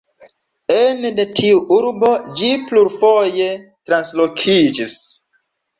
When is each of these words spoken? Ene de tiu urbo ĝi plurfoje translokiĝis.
Ene 0.77 1.11
de 1.19 1.25
tiu 1.41 1.59
urbo 1.77 2.11
ĝi 2.41 2.51
plurfoje 2.71 3.53
translokiĝis. 3.91 4.99